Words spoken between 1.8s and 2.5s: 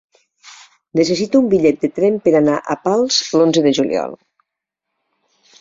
de tren per